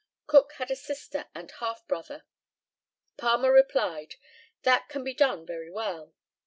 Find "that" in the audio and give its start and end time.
4.63-4.89